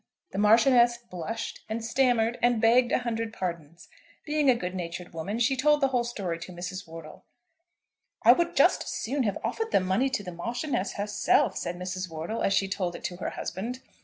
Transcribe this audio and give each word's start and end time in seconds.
The 0.31 0.39
Marchioness 0.39 0.97
blushed, 0.97 1.63
and 1.69 1.85
stammered, 1.85 2.39
and 2.41 2.59
begged 2.59 2.91
a 2.91 2.97
hundred 3.05 3.31
pardons. 3.31 3.87
Being 4.25 4.49
a 4.49 4.55
good 4.55 4.73
natured 4.73 5.13
woman, 5.13 5.37
she 5.37 5.55
told 5.55 5.79
the 5.79 5.89
whole 5.89 6.03
story 6.03 6.39
to 6.39 6.51
Mrs. 6.51 6.87
Wortle. 6.87 7.23
"I 8.23 8.31
would 8.31 8.55
just 8.55 8.81
as 8.85 8.89
soon 8.89 9.21
have 9.21 9.37
offered 9.43 9.69
the 9.71 9.79
money 9.79 10.09
to 10.09 10.23
the 10.23 10.31
Marchioness 10.31 10.93
herself," 10.93 11.55
said 11.55 11.75
Mrs. 11.75 12.09
Wortle, 12.09 12.41
as 12.41 12.51
she 12.51 12.67
told 12.67 12.95
it 12.95 13.03
to 13.03 13.17
her 13.17 13.29
husband. 13.29 13.79